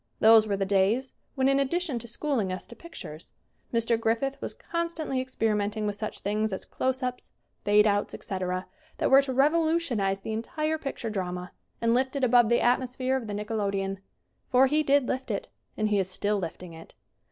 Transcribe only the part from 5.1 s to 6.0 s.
experimenting with